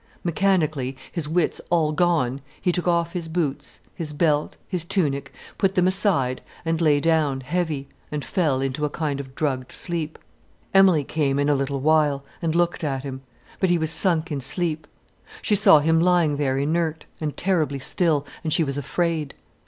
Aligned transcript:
Mechanically, 0.23 0.97
his 1.11 1.29
wits 1.29 1.61
all 1.69 1.91
gone, 1.91 2.41
he 2.59 2.71
took 2.71 2.87
off 2.87 3.13
his 3.13 3.27
boots, 3.27 3.81
his 3.93 4.13
belt, 4.13 4.57
his 4.67 4.83
tunic, 4.83 5.31
put 5.59 5.75
them 5.75 5.85
aside, 5.85 6.41
and 6.65 6.81
lay 6.81 6.99
down, 6.99 7.41
heavy, 7.41 7.87
and 8.11 8.25
fell 8.25 8.61
into 8.61 8.83
a 8.83 8.89
kind 8.89 9.19
of 9.19 9.35
drugged 9.35 9.71
sleep. 9.71 10.17
Emilie 10.73 11.03
came 11.03 11.37
in 11.37 11.49
a 11.49 11.53
little 11.55 11.81
while, 11.81 12.25
and 12.41 12.55
looked 12.55 12.83
at 12.83 13.03
him. 13.03 13.21
But 13.59 13.69
he 13.69 13.77
was 13.77 13.91
sunk 13.91 14.31
in 14.31 14.41
sleep. 14.41 14.87
She 15.39 15.53
saw 15.53 15.77
him 15.77 15.99
lying 15.99 16.37
there 16.37 16.57
inert, 16.57 17.05
and 17.19 17.37
terribly 17.37 17.77
still, 17.77 18.25
and 18.43 18.51
she 18.51 18.63
was 18.63 18.79
afraid. 18.79 19.35